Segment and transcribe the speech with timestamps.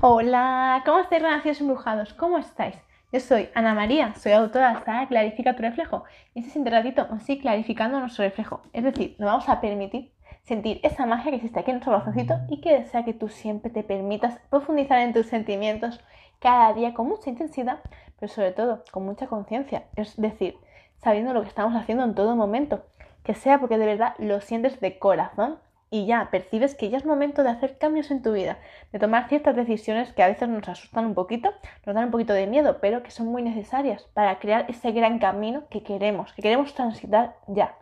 [0.00, 2.14] Hola, ¿cómo estáis renacidos embrujados?
[2.14, 2.74] ¿Cómo estáis?
[3.12, 7.40] Yo soy Ana María, soy autora de Clarifica tu reflejo y este siguiente ratito vamos
[7.40, 8.62] clarificando nuestro reflejo.
[8.72, 10.12] Es decir, nos vamos a permitir
[10.42, 13.70] sentir esa magia que existe aquí en nuestro corazoncito y que desea que tú siempre
[13.70, 16.00] te permitas profundizar en tus sentimientos
[16.40, 17.78] cada día con mucha intensidad,
[18.18, 19.84] pero sobre todo con mucha conciencia.
[19.94, 20.58] Es decir,
[20.98, 22.84] sabiendo lo que estamos haciendo en todo momento,
[23.22, 25.58] que sea porque de verdad lo sientes de corazón
[25.94, 28.58] y ya percibes que ya es momento de hacer cambios en tu vida,
[28.90, 31.54] de tomar ciertas decisiones que a veces nos asustan un poquito,
[31.86, 35.20] nos dan un poquito de miedo, pero que son muy necesarias para crear ese gran
[35.20, 37.76] camino que queremos, que queremos transitar ya.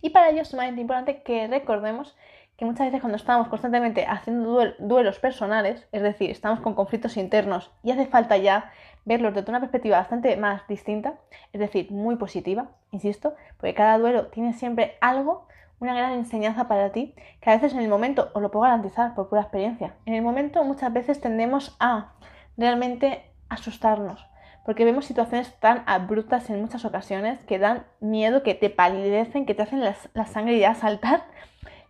[0.00, 2.16] Y para ello es sumamente importante que recordemos
[2.56, 7.72] que muchas veces cuando estamos constantemente haciendo duelos personales, es decir, estamos con conflictos internos
[7.82, 8.70] y hace falta ya
[9.04, 11.14] verlos desde una perspectiva bastante más distinta,
[11.52, 15.48] es decir, muy positiva, insisto, porque cada duelo tiene siempre algo
[15.80, 19.14] una gran enseñanza para ti, que a veces en el momento, os lo puedo garantizar
[19.14, 22.12] por pura experiencia, en el momento muchas veces tendemos a
[22.56, 24.26] realmente asustarnos,
[24.64, 29.54] porque vemos situaciones tan abruptas en muchas ocasiones que dan miedo, que te palidecen, que
[29.54, 31.24] te hacen la, sangre ya saltar,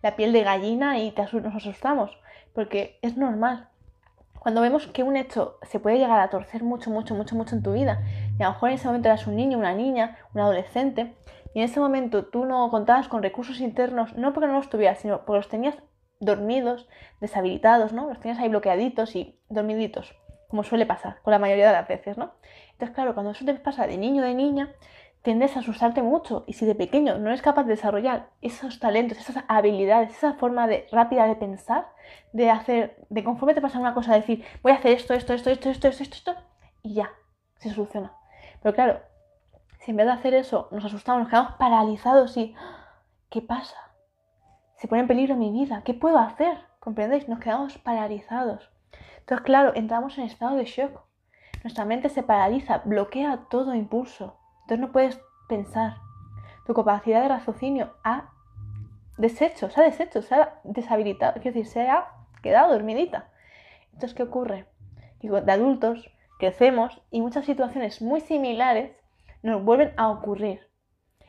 [0.01, 2.17] la piel de gallina y te nos asustamos,
[2.53, 3.67] porque es normal.
[4.39, 7.63] Cuando vemos que un hecho se puede llegar a torcer mucho, mucho, mucho, mucho en
[7.63, 8.01] tu vida,
[8.39, 11.13] y a lo mejor en ese momento eras un niño, una niña, un adolescente,
[11.53, 14.99] y en ese momento tú no contabas con recursos internos, no porque no los tuvieras,
[14.99, 15.75] sino porque los tenías
[16.19, 16.87] dormidos,
[17.21, 18.07] deshabilitados, ¿no?
[18.07, 20.15] Los tenías ahí bloqueaditos y dormiditos,
[20.49, 22.33] como suele pasar con la mayoría de las veces, ¿no?
[22.71, 24.73] Entonces, claro, cuando eso te pasa de niño o de niña,
[25.21, 29.17] tiendes a asustarte mucho y si de pequeño no eres capaz de desarrollar esos talentos,
[29.17, 31.87] esas habilidades, esa forma de rápida de pensar,
[32.31, 35.49] de hacer, de conforme te pasa una cosa, decir, voy a hacer esto, esto, esto,
[35.49, 36.35] esto, esto, esto, esto, esto
[36.83, 37.11] y ya,
[37.57, 38.13] se soluciona.
[38.61, 39.01] Pero claro,
[39.79, 42.55] si en vez de hacer eso nos asustamos, nos quedamos paralizados y
[43.29, 43.77] ¿qué pasa?
[44.75, 46.57] Se pone en peligro mi vida, ¿qué puedo hacer?
[46.79, 47.27] ¿Comprendéis?
[47.27, 48.69] Nos quedamos paralizados.
[49.19, 51.01] Entonces, claro, entramos en estado de shock.
[51.63, 54.37] Nuestra mente se paraliza, bloquea todo impulso.
[54.61, 55.97] Entonces no puedes pensar.
[56.65, 58.31] Tu capacidad de raciocinio ha
[59.17, 62.07] deshecho, se ha deshecho, se ha deshabilitado, es decir, se ha
[62.41, 63.29] quedado dormidita.
[63.93, 64.67] Entonces, ¿qué ocurre?
[65.21, 68.91] De adultos crecemos y muchas situaciones muy similares
[69.41, 70.61] nos vuelven a ocurrir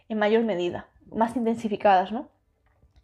[0.09, 2.29] en mayor medida, más intensificadas, ¿no?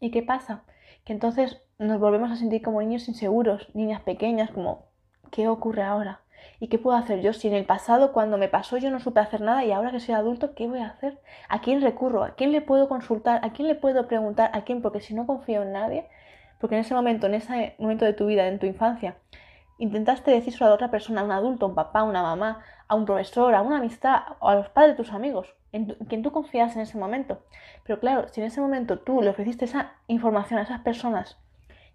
[0.01, 0.65] ¿Y qué pasa?
[1.05, 4.87] Que entonces nos volvemos a sentir como niños inseguros, niñas pequeñas, como
[5.31, 6.23] ¿qué ocurre ahora?
[6.59, 7.33] ¿Y qué puedo hacer yo?
[7.33, 10.01] Si en el pasado, cuando me pasó, yo no supe hacer nada y ahora que
[10.01, 11.21] soy adulto, ¿qué voy a hacer?
[11.49, 12.25] ¿A quién recurro?
[12.25, 13.45] ¿A quién le puedo consultar?
[13.45, 14.51] ¿A quién le puedo preguntar?
[14.53, 14.83] ¿A quién?
[14.83, 16.07] Porque si no confío en nadie,
[16.61, 19.17] porque en ese momento, en ese momento de tu vida, en tu infancia,
[19.79, 22.95] intentaste decir a otra persona, a un adulto, a un papá, a una mamá, a
[22.95, 26.33] un profesor, a una amistad o a los padres de tus amigos, en, quien tú
[26.33, 27.43] confías en ese momento.
[27.85, 31.39] Pero claro, si en ese momento tú le ofreciste esa información a esas personas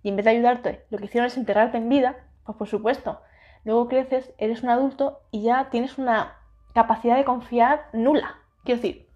[0.03, 3.21] y en vez de ayudarte lo que hicieron es enterrarte en vida, pues por supuesto,
[3.63, 6.35] luego creces, eres un adulto y ya tienes una
[6.73, 8.37] capacidad de confiar nula.
[8.63, 9.07] Quiero decir,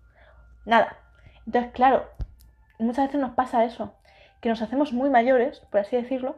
[0.65, 0.97] nada.
[1.45, 2.05] Entonces, claro,
[2.79, 3.93] muchas veces nos pasa eso,
[4.41, 6.35] que nos hacemos muy mayores, por así decirlo,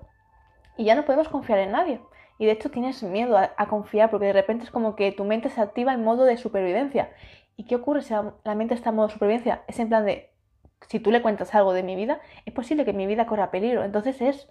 [0.77, 2.01] y ya no podemos confiar en nadie.
[2.39, 5.49] Y de hecho tienes miedo a, confiar porque de repente es como que tu mente
[5.49, 7.11] se activa en modo de supervivencia.
[7.55, 9.63] ¿Y qué ocurre si la, mente está en modo de supervivencia?
[9.67, 10.31] Es en plan de,
[10.87, 13.83] si tú le cuentas algo de mi vida, es posible que mi vida corra peligro.
[13.83, 14.47] Entonces es,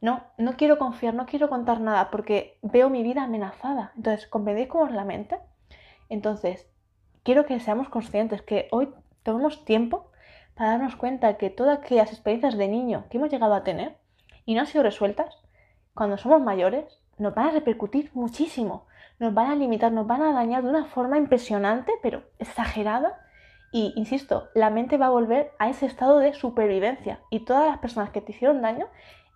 [0.00, 3.92] no, no quiero confiar, no quiero contar nada porque veo mi vida amenazada.
[3.96, 5.38] Entonces, ¿comprendéis cómo es la mente?
[6.08, 6.66] Entonces,
[7.22, 8.88] quiero que seamos conscientes que hoy
[9.22, 10.10] tomemos tiempo
[10.54, 13.98] para darnos cuenta que todas aquellas experiencias de niño que hemos llegado a tener
[14.46, 15.38] y no han sido resueltas,
[15.94, 18.86] cuando somos mayores, nos van a repercutir muchísimo,
[19.18, 23.18] nos van a limitar, nos van a dañar de una forma impresionante, pero exagerada.
[23.72, 27.20] Y, insisto, la mente va a volver a ese estado de supervivencia.
[27.30, 28.86] Y todas las personas que te hicieron daño,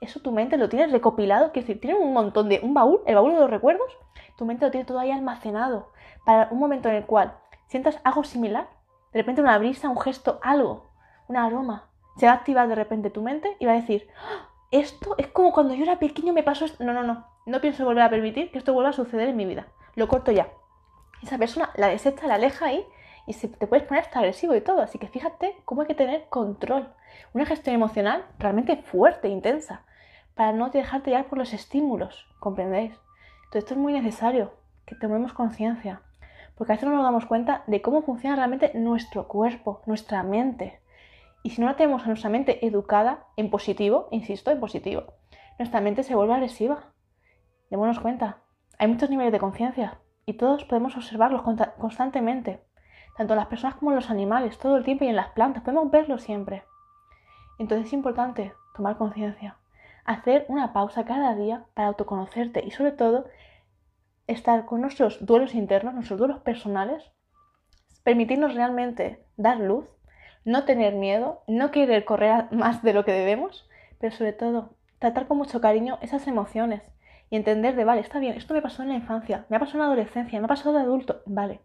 [0.01, 3.15] eso tu mente lo tienes recopilado, que decir, tiene un montón de, un baúl, el
[3.15, 3.91] baúl de los recuerdos,
[4.37, 5.93] tu mente lo tiene todo ahí almacenado
[6.25, 7.37] para un momento en el cual
[7.67, 8.69] sientas algo similar,
[9.13, 10.91] de repente una brisa, un gesto, algo,
[11.29, 14.54] un aroma, se va a activar de repente tu mente y va a decir, ¡Ah!
[14.75, 16.83] Esto es como cuando yo era pequeño me pasó esto.
[16.83, 17.27] No, no, no.
[17.47, 19.69] No pienso volver a permitir que esto vuelva a suceder en mi vida.
[19.95, 20.49] Lo corto ya.
[21.23, 22.85] Esa persona la desecha, la aleja ahí
[23.27, 24.83] y se, te puedes poner hasta agresivo y todo.
[24.83, 26.89] Así que fíjate cómo hay que tener control.
[27.33, 29.83] Una gestión emocional realmente fuerte, intensa,
[30.35, 32.27] para no dejarte llevar por los estímulos.
[32.41, 32.93] ¿Comprendéis?
[33.45, 34.55] Entonces esto es muy necesario,
[34.87, 36.03] que tomemos conciencia.
[36.57, 40.81] Porque a veces no nos damos cuenta de cómo funciona realmente nuestro cuerpo, nuestra mente.
[41.45, 45.05] Y si no la tenemos a nuestra mente educada en positivo, insisto, en positivo,
[45.59, 46.95] nuestra mente se vuelve agresiva.
[47.69, 48.39] Démonos cuenta,
[48.79, 51.43] hay muchos niveles de conciencia y todos podemos observarlos
[51.79, 52.65] constantemente,
[53.19, 56.17] tanto las personas como los animales, todo el tiempo y en las plantas, podemos verlo
[56.17, 56.65] siempre.
[57.59, 59.59] Entonces es importante tomar conciencia,
[60.07, 63.27] hacer una pausa cada día para autoconocerte y sobre todo
[64.27, 67.13] estar con nuestros duelos internos, nuestros duelos personales,
[68.03, 69.94] permitirnos realmente dar luz,
[70.45, 73.69] no tener miedo, no querer correr más de lo que debemos,
[73.99, 76.83] pero sobre todo tratar con mucho cariño esas emociones
[77.31, 79.79] y entender de, vale, está bien, esto me pasó en la infancia, me ha pasado
[79.79, 81.61] en la adolescencia, me ha pasado de adulto, vale,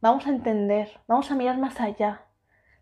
[0.00, 2.22] vamos a entender, vamos a mirar más allá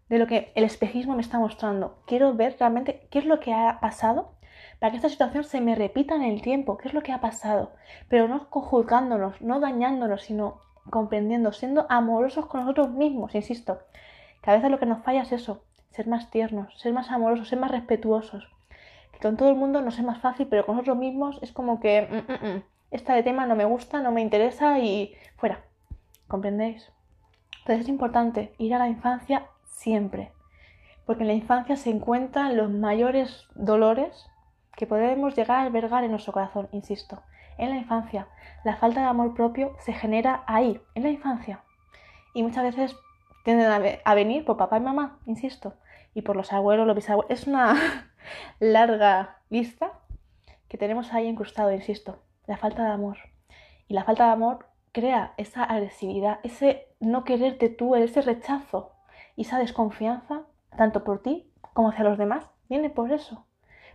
[0.09, 2.03] de lo que el espejismo me está mostrando.
[2.07, 4.37] Quiero ver realmente qué es lo que ha pasado
[4.79, 7.21] para que esta situación se me repita en el tiempo, qué es lo que ha
[7.21, 7.73] pasado,
[8.09, 10.61] pero no conjugándonos, no dañándonos, sino
[10.91, 13.81] comprendiendo, siendo amorosos con nosotros mismos, insisto.
[14.43, 17.49] Que a veces lo que nos falla es eso, ser más tiernos, ser más amorosos,
[17.49, 18.49] ser más respetuosos.
[19.13, 21.81] Que con todo el mundo nos es más fácil, pero con nosotros mismos es como
[21.81, 25.65] que mm, mm, mm, esta de tema no me gusta, no me interesa y fuera.
[26.29, 26.93] ¿Comprendéis?
[27.61, 30.33] Entonces es importante ir a la infancia siempre,
[31.05, 34.29] porque en la infancia se encuentran los mayores dolores
[34.77, 37.23] que podemos llegar a albergar en nuestro corazón, insisto.
[37.59, 38.29] En la infancia,
[38.65, 41.65] la falta de amor propio se genera ahí, en la infancia.
[42.35, 42.97] Y muchas veces
[43.47, 45.75] tienden a venir por papá y mamá, insisto,
[46.15, 47.31] y por los abuelos, los bisabuelos.
[47.31, 47.75] Es una
[48.61, 49.93] larga lista
[50.69, 53.17] que tenemos ahí incrustado, insisto, la falta de amor.
[53.89, 58.93] Y la falta de amor crea esa agresividad, ese no quererte tú, ese rechazo
[59.37, 60.43] y esa desconfianza,
[60.77, 63.47] tanto por ti como hacia los demás, viene por eso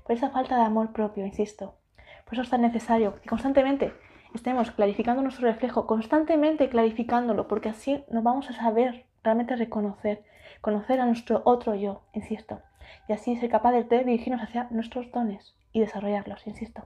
[0.04, 1.76] por esa falta de amor propio, insisto.
[2.26, 3.94] Por eso es tan necesario que constantemente
[4.34, 10.24] estemos clarificando nuestro reflejo, constantemente clarificándolo, porque así nos vamos a saber realmente reconocer,
[10.62, 12.62] conocer a nuestro otro yo, insisto,
[13.08, 16.84] y así ser capaz de dirigirnos hacia nuestros dones y desarrollarlos, insisto.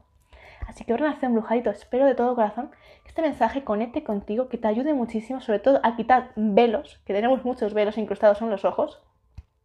[0.68, 2.72] Así que Renación Brujadito, espero de todo corazón
[3.04, 7.14] que este mensaje conecte contigo, que te ayude muchísimo, sobre todo a quitar velos, que
[7.14, 9.02] tenemos muchos velos incrustados en los ojos,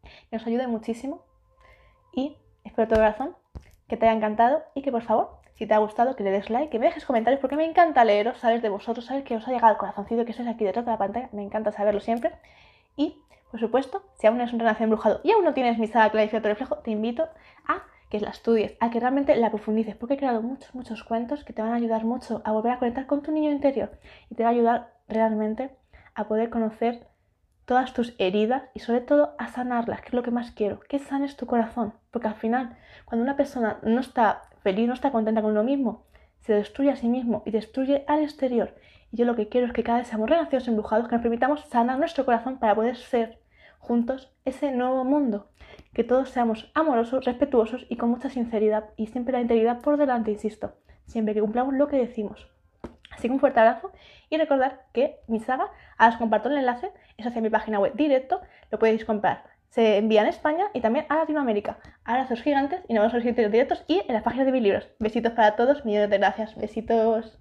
[0.03, 1.23] que nos ayude muchísimo
[2.13, 3.37] y espero de todo corazón
[3.89, 6.49] que te haya encantado y que por favor, si te ha gustado, que le des
[6.49, 9.47] like, que me dejes comentarios porque me encanta leeros, saber de vosotros, saber que os
[9.47, 12.33] ha llegado el corazoncito, que sois aquí detrás de la pantalla, me encanta saberlo siempre.
[12.97, 13.17] Y,
[13.51, 16.49] por supuesto, si aún eres un renacido embrujado y aún no tienes mi saga clarificado
[16.49, 17.29] reflejo, te invito
[17.67, 21.45] a que la estudies, a que realmente la profundices, porque he creado muchos, muchos cuentos
[21.45, 23.99] que te van a ayudar mucho a volver a conectar con tu niño interior
[24.31, 25.71] y te va a ayudar realmente
[26.15, 27.07] a poder conocer
[27.65, 30.99] todas tus heridas y sobre todo a sanarlas, que es lo que más quiero, que
[30.99, 35.41] sanes tu corazón, porque al final, cuando una persona no está feliz, no está contenta
[35.41, 36.03] con lo mismo,
[36.55, 38.75] destruye a sí mismo y destruye al exterior.
[39.13, 41.65] Y yo lo que quiero es que cada vez seamos renacidos embrujados, que nos permitamos
[41.67, 43.41] sanar nuestro corazón para poder ser
[43.79, 45.51] juntos ese nuevo mundo.
[45.95, 50.31] Que todos seamos amorosos, respetuosos y con mucha sinceridad y siempre la integridad por delante,
[50.31, 50.75] insisto,
[51.07, 52.49] siempre que cumplamos lo que decimos.
[53.11, 53.91] Así que un fuerte abrazo
[54.29, 57.95] y recordar que mi saga, ahora os comparto el enlace, es hacia mi página web
[57.95, 59.45] directo, lo podéis comprar.
[59.71, 61.79] Se envía en España y también a Latinoamérica.
[62.05, 64.63] Abrazos gigantes y nos vemos en los siguientes directos y en las páginas de mis
[64.63, 64.89] libros.
[64.99, 66.57] Besitos para todos, millones de gracias.
[66.57, 67.39] Besitos.